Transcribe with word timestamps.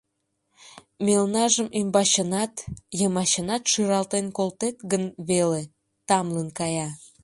—Мелнажым 1.05 1.67
ӱмбачынат, 1.79 2.53
йымачынат 2.99 3.63
шӱралтен 3.71 4.25
колтет 4.37 4.75
гын 4.91 5.03
веле, 5.29 5.61
тамлын 6.07 6.47
кая. 6.59 6.89